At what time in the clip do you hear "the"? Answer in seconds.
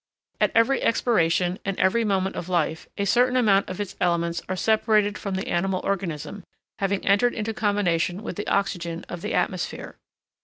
5.35-5.47, 8.35-8.47, 9.21-9.35